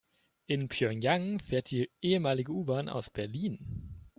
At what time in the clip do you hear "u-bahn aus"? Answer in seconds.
2.51-3.11